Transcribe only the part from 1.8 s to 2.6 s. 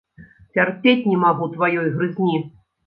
грызні!